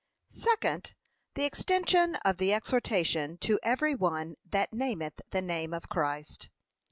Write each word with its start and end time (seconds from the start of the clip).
[SECOND, 0.33 0.95
THE 1.35 1.45
EXTENSION 1.45 2.15
OF 2.25 2.37
THE 2.37 2.53
EXHORTATION 2.53 3.37
TO 3.37 3.59
EVERY 3.61 3.93
ONE 3.93 4.35
THAT 4.43 4.73
NAMETH 4.73 5.21
THE 5.29 5.43
NAME 5.43 5.75
OF 5.75 5.89
CHRIST. 5.89 6.49